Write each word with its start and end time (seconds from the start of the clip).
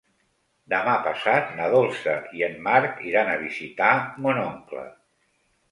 Demà 0.73 0.95
passat 1.07 1.51
na 1.59 1.67
Dolça 1.75 2.15
i 2.39 2.43
en 2.49 2.59
Marc 2.69 3.07
iran 3.13 3.33
a 3.35 3.39
visitar 3.47 3.95
mon 4.27 4.43
oncle. 4.51 4.93